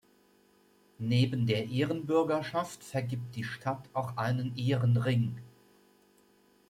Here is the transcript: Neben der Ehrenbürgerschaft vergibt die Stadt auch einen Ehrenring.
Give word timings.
Neben 0.97 1.45
der 1.45 1.69
Ehrenbürgerschaft 1.69 2.83
vergibt 2.83 3.35
die 3.35 3.43
Stadt 3.43 3.87
auch 3.93 4.17
einen 4.17 4.57
Ehrenring. 4.57 5.37